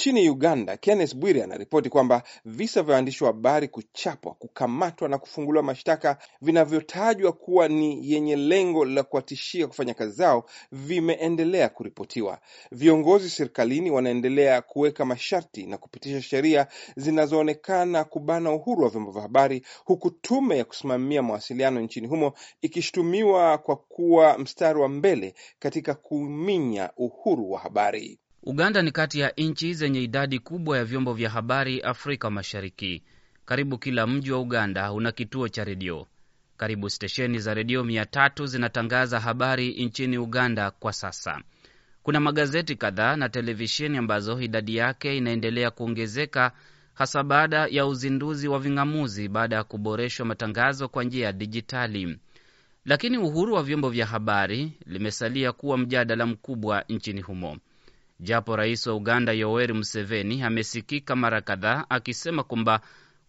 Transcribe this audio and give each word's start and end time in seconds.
Nchini 0.00 0.30
Uganda, 0.30 0.76
Kenneth 0.76 1.14
Bwire 1.16 1.42
anaripoti 1.44 1.88
kwamba 1.90 2.22
visa 2.44 2.82
vya 2.82 2.94
waandishi 2.94 3.24
wa 3.24 3.30
habari 3.30 3.68
kuchapwa, 3.68 4.34
kukamatwa 4.34 5.08
na 5.08 5.18
kufunguliwa 5.18 5.62
mashtaka 5.62 6.18
vinavyotajwa 6.42 7.32
kuwa 7.32 7.68
ni 7.68 8.10
yenye 8.12 8.36
lengo 8.36 8.84
la 8.84 9.02
kuwatishia 9.02 9.66
kufanya 9.66 9.94
kazi 9.94 10.12
zao 10.12 10.44
vimeendelea 10.72 11.68
kuripotiwa. 11.68 12.38
Viongozi 12.72 13.30
serikalini 13.30 13.90
wanaendelea 13.90 14.62
kuweka 14.62 15.04
masharti 15.04 15.66
na 15.66 15.78
kupitisha 15.78 16.22
sheria 16.22 16.66
zinazoonekana 16.96 18.04
kubana 18.04 18.52
uhuru 18.52 18.82
wa 18.84 18.88
vyombo 18.90 19.10
vya 19.10 19.22
habari, 19.22 19.62
huku 19.84 20.10
tume 20.10 20.58
ya 20.58 20.64
kusimamia 20.64 21.22
mawasiliano 21.22 21.80
nchini 21.80 22.06
humo 22.06 22.32
ikishutumiwa 22.62 23.58
kwa 23.58 23.76
kuwa 23.76 24.38
mstari 24.38 24.78
wa 24.78 24.88
mbele 24.88 25.34
katika 25.58 25.94
kuminya 25.94 26.90
uhuru 26.96 27.50
wa 27.50 27.60
habari. 27.60 28.18
Uganda 28.42 28.82
ni 28.82 28.90
kati 28.92 29.20
ya 29.20 29.32
nchi 29.36 29.74
zenye 29.74 30.02
idadi 30.02 30.38
kubwa 30.38 30.78
ya 30.78 30.84
vyombo 30.84 31.14
vya 31.14 31.30
habari 31.30 31.80
Afrika 31.80 32.30
Mashariki. 32.30 33.02
Karibu 33.44 33.78
kila 33.78 34.06
mji 34.06 34.32
wa 34.32 34.38
Uganda 34.40 34.92
una 34.92 35.12
kituo 35.12 35.48
cha 35.48 35.64
redio. 35.64 36.06
Karibu 36.56 36.90
stesheni 36.90 37.38
za 37.38 37.54
redio 37.54 37.84
mia 37.84 38.06
tatu 38.06 38.46
zinatangaza 38.46 39.20
habari 39.20 39.84
nchini 39.84 40.18
Uganda 40.18 40.70
kwa 40.70 40.92
sasa. 40.92 41.40
Kuna 42.02 42.20
magazeti 42.20 42.76
kadhaa 42.76 43.16
na 43.16 43.28
televisheni 43.28 43.98
ambazo 43.98 44.40
idadi 44.40 44.76
yake 44.76 45.16
inaendelea 45.16 45.70
kuongezeka, 45.70 46.52
hasa 46.94 47.22
baada 47.22 47.66
ya 47.66 47.86
uzinduzi 47.86 48.48
wa 48.48 48.58
ving'amuzi 48.58 49.28
baada 49.28 49.56
ya 49.56 49.64
kuboreshwa 49.64 50.26
matangazo 50.26 50.88
kwa 50.88 51.04
njia 51.04 51.26
ya 51.26 51.32
dijitali. 51.32 52.18
Lakini 52.84 53.18
uhuru 53.18 53.54
wa 53.54 53.62
vyombo 53.62 53.90
vya 53.90 54.06
habari 54.06 54.72
limesalia 54.86 55.52
kuwa 55.52 55.78
mjadala 55.78 56.26
mkubwa 56.26 56.84
nchini 56.88 57.20
humo. 57.20 57.56
Japo 58.22 58.56
rais 58.56 58.86
wa 58.86 58.94
Uganda 58.94 59.32
Yoweri 59.32 59.72
Museveni 59.74 60.42
amesikika 60.42 61.16
mara 61.16 61.40
kadhaa 61.40 61.84
akisema 61.88 62.42
kwamba 62.44 62.80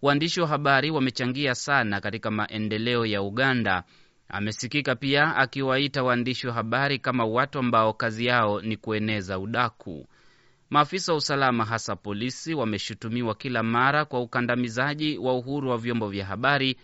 waandishi 0.02 0.41
wa 0.41 0.48
habari 0.48 0.91
wamechangia 0.91 1.55
sana 1.55 2.02
katika 2.02 2.32
maendeleo 2.32 3.05
ya 3.05 3.21
Uganda, 3.21 3.84
amesikika 4.29 4.96
pia 4.96 5.35
akiwaita 5.35 6.04
waandishi 6.04 6.48
wa 6.48 6.54
habari 6.54 6.99
kama 6.99 7.26
watu 7.26 7.60
ambao 7.60 7.93
kazi 7.93 8.26
yao 8.26 8.62
ni 8.62 8.77
kueneza 8.77 9.40
udaku. 9.40 10.07
Maafisa 10.70 11.12
wa 11.12 11.18
usalama, 11.18 11.66
hasa 11.66 11.96
polisi, 11.96 12.54
wameshutumiwa 12.54 13.35
kila 13.35 13.63
mara 13.63 14.05
kwa 14.05 14.21
ukandamizaji 14.21 15.18
wa 15.18 15.34
uhuru 15.34 15.70
wa 15.70 15.77
vyombo 15.77 16.07
vya 16.10 16.26
habari, 16.26 16.77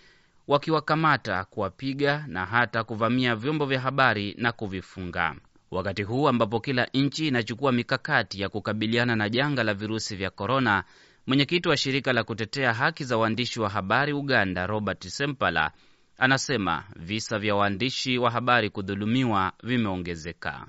wakiwakamata, 0.47 1.43
kuwapiga 1.45 2.25
na 2.27 2.45
hata 2.45 2.83
kuvamia 2.83 3.35
vyombo 3.35 3.65
vya 3.65 3.79
habari 3.79 4.35
na 4.37 4.51
kuvifunga. 4.51 5.35
Wakati 5.71 6.03
huu 6.03 6.27
ambapo 6.27 6.59
kila 6.59 6.87
nchi 6.93 7.27
inachukua 7.27 7.71
mikakati 7.71 8.41
ya 8.41 8.49
kukabiliana 8.49 9.15
na 9.15 9.29
janga 9.29 9.63
la 9.63 9.73
virusi 9.73 10.15
vya 10.15 10.29
korona, 10.29 10.83
mwenyekiti 11.27 11.69
wa 11.69 11.77
shirika 11.77 12.13
la 12.13 12.23
kutetea 12.23 12.73
haki 12.73 13.03
za 13.03 13.17
waandishi 13.17 13.59
wa 13.59 13.69
habari 13.69 14.13
Uganda, 14.13 14.67
Robert 14.67 15.07
Sempala, 15.07 15.71
anasema 16.17 16.83
visa 16.95 17.39
vya 17.39 17.55
waandishi 17.55 18.17
wa 18.17 18.31
habari 18.31 18.69
kudhulumiwa 18.69 19.51
vimeongezeka. 19.63 20.67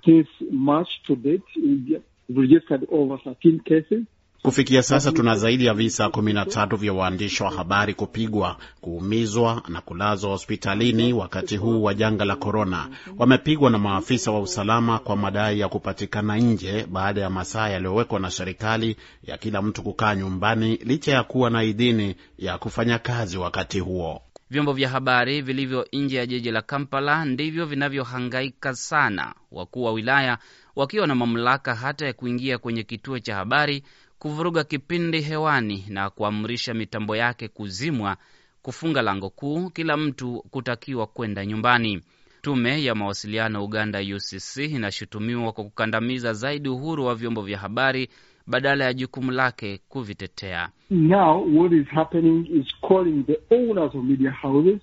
Kufikia 4.42 4.83
sasa 4.83 5.12
tuna 5.12 5.36
zaidi 5.36 5.64
ya 5.67 5.75
visa 5.75 6.08
kumi 6.11 6.33
na 6.33 6.44
tatu 6.44 6.77
vya 6.77 6.92
waandishi 6.92 7.42
wa 7.42 7.50
habari 7.50 7.94
kupigwa, 7.94 8.56
kuumizwa 8.81 9.62
na 9.69 9.81
kulazwa 9.81 10.31
hospitalini 10.31 11.12
wakati 11.12 11.56
huu 11.56 11.83
wa 11.83 11.94
janga 11.94 12.25
la 12.25 12.36
korona. 12.36 12.89
Wamepigwa 13.19 13.70
na 13.70 13.78
maafisa 13.78 14.31
wa 14.31 14.41
usalama 14.41 14.98
kwa 14.98 15.16
madai 15.16 15.61
ya 15.61 15.69
kupatikana 15.69 16.36
nje 16.36 16.86
baada 16.91 17.20
ya 17.20 17.31
masaa 17.31 17.69
yaliyowekwa 17.69 18.20
na 18.20 18.31
serikali 18.31 18.97
ya 19.25 19.39
kila 19.39 19.62
mtu 19.62 19.83
kukaa 19.83 20.14
nyumbani 20.14 20.77
licha 20.77 21.12
ya 21.12 21.22
kuwa 21.25 21.50
na 21.50 21.62
idhini 21.64 22.16
ya 22.39 22.59
kufanya 22.59 22.98
kazi 22.98 23.39
wakati 23.39 23.81
huo. 23.81 24.22
Vyombo 24.50 24.72
vya 24.72 24.89
habari 24.89 25.42
vilivyo 25.42 25.86
nje 25.92 26.16
ya 26.16 26.27
jiji 26.27 26.50
la 26.50 26.62
Kampala 26.62 27.25
ndivyo 27.25 27.66
vinavyohangaika 27.66 28.75
sana, 28.75 29.34
wakuu 29.53 29.82
wa 29.82 29.93
wilaya 29.93 30.38
wakiwa 30.77 31.06
na 31.06 31.15
mamlaka 31.15 31.75
hata 31.75 32.06
ya 32.06 32.12
kuingia 32.12 32.59
kwenye 32.59 32.82
kituo 32.82 33.19
cha 33.19 33.34
habari 33.37 33.82
kuvuruga 34.18 34.64
kipindi 34.64 35.20
hewani 35.20 35.84
na 35.88 36.10
kuamrisha 36.10 36.74
mitambo 36.74 37.16
yake 37.16 37.48
kuzimwa, 37.48 38.16
kufunga 38.62 39.02
lango 39.02 39.30
kuu, 39.30 39.70
kila 39.70 39.96
mtu 39.96 40.44
kutakiwa 40.50 41.06
kwenda 41.06 41.46
nyumbani. 41.46 42.02
Tume 42.42 42.84
ya 42.84 42.94
mawasiliano 42.94 43.64
Uganda, 43.64 43.98
UCC, 44.00 44.56
inashutumiwa 44.56 45.52
kwa 45.52 45.64
kukandamiza 45.64 46.32
zaidi 46.32 46.68
uhuru 46.68 47.04
wa 47.06 47.14
vyombo 47.14 47.42
vya 47.42 47.58
habari 47.58 48.08
badala 48.46 48.84
ya 48.84 48.92
jukumu 48.94 49.30
lake 49.30 49.80
kuvitetea. 49.88 50.68
Now, 50.90 51.56
what 51.58 51.72
is 51.72 51.86
happening 51.86 52.46
is 52.60 52.66
calling 52.88 53.24
the 53.26 53.40
owners 53.56 53.94
of 53.94 54.04
media 54.04 54.30
houses 54.30 54.80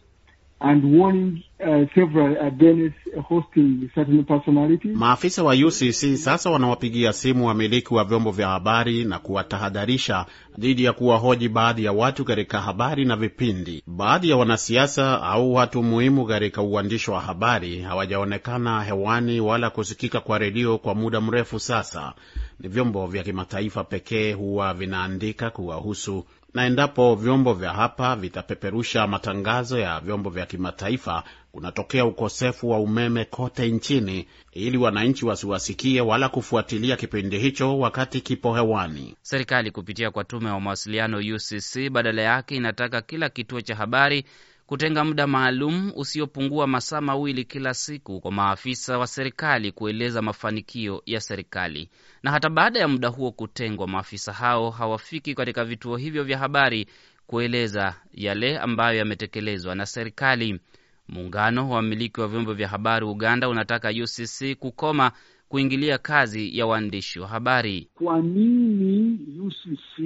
and 0.61 0.83
warning 0.99 1.43
uh, 1.59 1.85
several 1.93 2.37
against 2.47 2.95
hosting 3.27 3.89
certain 3.95 4.23
personalities. 4.23 4.95
Maafisa 4.95 5.43
wa 5.43 5.53
UCC 5.53 6.15
sasa 6.17 6.49
wanawapigia 6.49 7.13
simu 7.13 7.47
wamiliki 7.47 7.93
wa 7.93 8.03
vyombo 8.03 8.31
vya 8.31 8.47
habari 8.47 9.03
na 9.05 9.19
kuwatahadharisha 9.19 10.25
dhidi 10.57 10.83
ya 10.83 10.93
kuwahoji 10.93 11.49
baadhi 11.49 11.83
ya 11.83 11.91
watu 11.91 12.25
katika 12.25 12.61
habari 12.61 13.05
na 13.05 13.15
vipindi. 13.15 13.83
Baadhi 13.87 14.29
ya 14.29 14.37
wanasiasa 14.37 15.21
au 15.23 15.53
watu 15.53 15.83
muhimu 15.83 16.25
katika 16.25 16.61
uandishi 16.61 17.11
wa 17.11 17.21
habari 17.21 17.81
hawajaonekana 17.81 18.83
hewani 18.83 19.39
wala 19.41 19.69
kusikika 19.69 20.19
kwa 20.19 20.37
redio 20.37 20.77
kwa 20.77 20.95
muda 20.95 21.21
mrefu 21.21 21.59
sasa. 21.59 22.13
Ni 22.59 22.69
vyombo 22.69 23.07
vya 23.07 23.23
kimataifa 23.23 23.83
pekee 23.83 24.33
huwa 24.33 24.73
vinaandika 24.73 25.49
kuwahusu 25.49 26.25
na 26.55 26.65
endapo 26.65 27.15
vyombo 27.15 27.53
vya 27.53 27.73
hapa 27.73 28.15
vitapeperusha 28.15 29.07
matangazo 29.07 29.79
ya 29.79 29.99
vyombo 29.99 30.29
vya 30.29 30.45
kimataifa, 30.45 31.23
kunatokea 31.51 32.05
ukosefu 32.05 32.69
wa 32.69 32.79
umeme 32.79 33.25
kote 33.25 33.67
nchini, 33.71 34.27
ili 34.51 34.77
wananchi 34.77 35.25
wasiwasikie 35.25 36.01
wala 36.01 36.29
kufuatilia 36.29 36.95
kipindi 36.95 37.39
hicho 37.39 37.79
wakati 37.79 38.21
kipo 38.21 38.55
hewani. 38.55 39.15
Serikali 39.21 39.71
kupitia 39.71 40.11
kwa 40.11 40.23
tume 40.23 40.49
ya 40.49 40.59
mawasiliano 40.59 41.17
UCC 41.17 41.89
badala 41.91 42.21
yake 42.21 42.55
inataka 42.55 43.01
kila 43.01 43.29
kituo 43.29 43.61
cha 43.61 43.75
habari 43.75 44.25
kutenga 44.65 45.03
muda 45.05 45.27
maalum 45.27 45.91
usiopungua 45.95 46.67
masaa 46.67 47.01
mawili 47.01 47.43
kila 47.45 47.73
siku 47.73 48.19
kwa 48.21 48.31
maafisa 48.31 48.97
wa 48.97 49.07
serikali 49.07 49.71
kueleza 49.71 50.21
mafanikio 50.21 51.01
ya 51.05 51.21
serikali. 51.21 51.89
Na 52.23 52.31
hata 52.31 52.49
baada 52.49 52.79
ya 52.79 52.87
muda 52.87 53.07
huo 53.07 53.31
kutengwa, 53.31 53.87
maafisa 53.87 54.33
hao 54.33 54.69
hawafiki 54.69 55.35
katika 55.35 55.65
vituo 55.65 55.97
hivyo 55.97 56.23
vya 56.23 56.37
habari 56.37 56.87
kueleza 57.27 57.95
yale 58.13 58.57
ambayo 58.59 58.97
yametekelezwa 58.97 59.75
na 59.75 59.85
serikali. 59.85 60.59
Muungano 61.07 61.69
wa 61.69 61.75
wamiliki 61.75 62.21
wa 62.21 62.27
vyombo 62.27 62.53
vya 62.53 62.67
habari 62.67 63.05
Uganda 63.05 63.49
unataka 63.49 63.89
UCC 63.89 64.55
kukoma 64.59 65.11
kuingilia 65.49 65.97
kazi 65.97 66.57
ya 66.57 66.65
waandishi 66.65 67.19
wa 67.19 67.27
habari. 67.27 67.89
Kwa 67.93 68.19
nini 68.21 69.19
UCC 69.41 69.97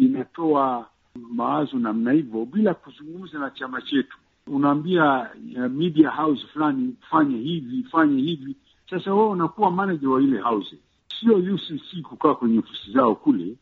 inatoa 0.00 0.88
mawazo 1.16 1.78
namna 1.78 2.12
hivyo 2.12 2.44
bila 2.44 2.74
kuzungumza 2.74 3.38
na 3.38 3.50
chama 3.50 3.82
chetu? 3.82 4.16
Unaambia 4.46 5.30
uh, 5.56 5.70
media 5.70 6.10
house 6.10 6.46
fulani 6.52 6.94
fanye 7.10 7.38
hivi 7.38 7.84
fanye 7.90 8.22
hivi. 8.22 8.56
Sasa 8.90 9.14
wewe 9.14 9.28
unakuwa 9.28 9.70
manager 9.70 10.08
wa 10.08 10.22
ile 10.22 10.40
house, 10.40 10.76
sio 11.20 11.36
UCC 11.36 12.02
kukaa 12.02 12.34
kwenye 12.34 12.58
ofisi 12.58 12.92
zao 12.92 13.14
kule, 13.14 13.56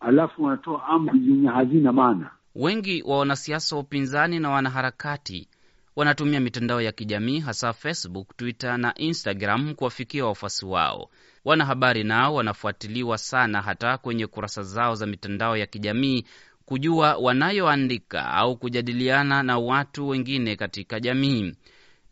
alafu 0.00 0.44
wanatoa 0.44 0.86
amri 0.86 1.18
zenye 1.20 1.48
hazina 1.48 1.92
maana. 1.92 2.30
Wengi 2.54 3.02
wa 3.02 3.18
wanasiasa 3.18 3.76
wa 3.76 3.82
upinzani 3.82 4.38
na 4.38 4.50
wanaharakati 4.50 5.48
wanatumia 5.96 6.40
mitandao 6.40 6.80
ya 6.80 6.92
kijamii 6.92 7.38
hasa 7.40 7.72
Facebook, 7.72 8.36
Twitter 8.36 8.78
na 8.78 8.94
Instagram 8.94 9.74
kuwafikia 9.74 10.24
wafuasi 10.26 10.66
wao. 10.66 11.10
Wanahabari 11.44 12.04
nao 12.04 12.34
wanafuatiliwa 12.34 13.18
sana 13.18 13.62
hata 13.62 13.98
kwenye 13.98 14.26
kurasa 14.26 14.62
zao 14.62 14.94
za 14.94 15.06
mitandao 15.06 15.56
ya 15.56 15.66
kijamii 15.66 16.24
kujua 16.70 17.16
wanayoandika 17.16 18.24
au 18.32 18.56
kujadiliana 18.56 19.42
na 19.42 19.58
watu 19.58 20.08
wengine 20.08 20.56
katika 20.56 21.00
jamii. 21.00 21.54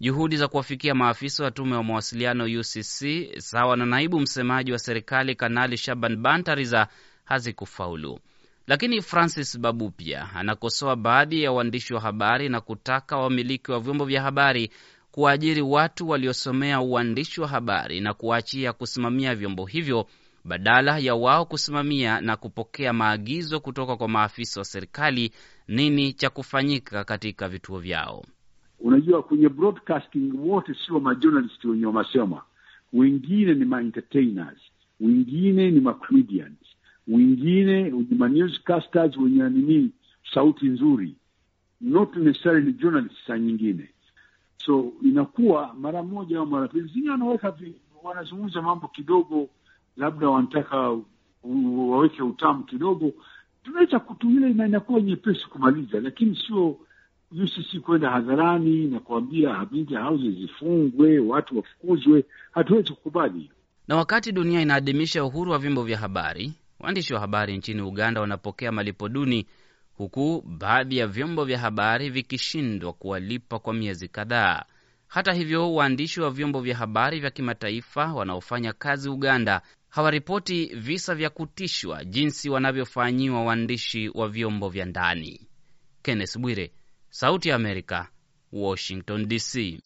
Juhudi 0.00 0.36
za 0.36 0.48
kuwafikia 0.48 0.94
maafisa 0.94 1.44
wa 1.44 1.50
tume 1.50 1.76
wa 1.76 1.82
mawasiliano 1.84 2.44
UCC 2.44 3.28
sawa 3.38 3.76
na 3.76 3.86
naibu 3.86 4.20
msemaji 4.20 4.72
wa 4.72 4.78
serikali 4.78 5.34
Kanali 5.34 5.76
Shaban 5.76 6.16
Bantariza 6.16 6.88
hazikufaulu. 7.24 8.18
Lakini 8.66 9.02
Francis 9.02 9.58
Babu 9.58 9.90
pia 9.90 10.28
anakosoa 10.34 10.96
baadhi 10.96 11.42
ya 11.42 11.52
waandishi 11.52 11.94
wa 11.94 12.00
habari 12.00 12.48
na 12.48 12.60
kutaka 12.60 13.16
wamiliki 13.16 13.72
wa 13.72 13.80
vyombo 13.80 14.04
vya 14.04 14.22
habari 14.22 14.70
kuwaajiri 15.12 15.62
watu 15.62 16.08
waliosomea 16.08 16.80
uandishi 16.80 17.40
wa 17.40 17.48
habari 17.48 18.00
na 18.00 18.14
kuwaachia 18.14 18.72
kusimamia 18.72 19.34
vyombo 19.34 19.66
hivyo 19.66 20.06
badala 20.44 20.98
ya 20.98 21.14
wao 21.14 21.44
kusimamia 21.44 22.20
na 22.20 22.36
kupokea 22.36 22.92
maagizo 22.92 23.60
kutoka 23.60 23.96
kwa 23.96 24.08
maafisa 24.08 24.60
wa 24.60 24.64
serikali 24.64 25.32
nini 25.68 26.12
cha 26.12 26.30
kufanyika 26.30 27.04
katika 27.04 27.48
vituo 27.48 27.78
vyao. 27.78 28.24
Unajua, 28.80 29.22
kwenye 29.22 29.48
broadcasting 29.48 30.32
wote 30.38 30.74
sio 30.86 31.00
majournalist 31.00 31.64
wenye 31.64 31.86
wamasema, 31.86 32.42
wengine 32.92 33.54
ni 33.54 33.64
maentertainers, 33.64 34.58
wengine 35.00 35.70
ni 35.70 35.80
macomedians, 35.80 36.58
wengine 37.08 37.82
ni 37.90 38.16
manewscasters 38.18 39.16
wenye 39.16 39.48
nini 39.48 39.90
sauti 40.34 40.66
nzuri, 40.66 41.14
not 41.80 42.16
necessarily 42.16 42.72
journalists 42.72 43.26
saa 43.26 43.38
nyingine. 43.38 43.88
So 44.56 44.92
inakuwa 45.02 45.74
mara 45.74 46.02
moja 46.02 46.38
au 46.38 46.46
mara 46.46 46.68
pili, 46.68 46.88
zingine 46.88 47.10
wanaweka 47.10 47.54
wanazungumza 48.02 48.62
mambo 48.62 48.88
kidogo, 48.88 49.48
labda 49.98 50.28
wanataka 50.28 50.96
waweke 51.88 52.22
utamu 52.22 52.64
kidogo, 52.64 53.12
tunaweza 53.64 53.98
kutuile, 54.00 54.48
na 54.54 54.66
inakuwa 54.66 55.00
nyepesi 55.00 55.46
kumaliza, 55.46 56.00
lakini 56.00 56.36
sio 56.46 56.76
UCC 57.32 57.80
kwenda 57.80 58.10
hadharani 58.10 58.86
na 58.86 59.00
kuambia 59.00 59.66
media 59.70 60.02
houses 60.02 60.34
zifungwe, 60.34 61.18
watu 61.18 61.56
wafukuzwe. 61.56 62.24
Hatuwezi 62.50 62.88
kukubali. 62.92 63.50
Na 63.88 63.96
wakati 63.96 64.32
dunia 64.32 64.60
inaadhimisha 64.60 65.24
uhuru 65.24 65.52
wa 65.52 65.58
vyombo 65.58 65.82
vya 65.82 65.98
habari, 65.98 66.52
waandishi 66.80 67.14
wa 67.14 67.20
habari 67.20 67.56
nchini 67.56 67.82
Uganda 67.82 68.20
wanapokea 68.20 68.72
malipo 68.72 69.08
duni, 69.08 69.46
huku 69.96 70.42
baadhi 70.58 70.96
ya 70.96 71.06
vyombo 71.06 71.44
vya 71.44 71.58
habari 71.58 72.10
vikishindwa 72.10 72.92
kuwalipa 72.92 73.58
kwa 73.58 73.74
miezi 73.74 74.08
kadhaa. 74.08 74.62
Hata 75.08 75.32
hivyo, 75.32 75.74
waandishi 75.74 76.20
wa 76.20 76.30
vyombo 76.30 76.60
vya 76.60 76.76
habari 76.76 77.20
vya 77.20 77.30
kimataifa 77.30 78.12
wanaofanya 78.14 78.72
kazi 78.72 79.08
Uganda 79.08 79.62
hawaripoti 79.88 80.66
visa 80.66 81.14
vya 81.14 81.30
kutishwa 81.30 82.04
jinsi 82.04 82.50
wanavyofanyiwa 82.50 83.44
waandishi 83.44 84.08
wa 84.08 84.28
vyombo 84.28 84.68
vya 84.68 84.84
ndani. 84.84 85.46
Kenneth 86.02 86.38
Bwire, 86.38 86.72
Sauti 87.10 87.48
ya 87.48 87.54
Amerika, 87.56 88.08
Washington 88.52 89.28
DC. 89.28 89.80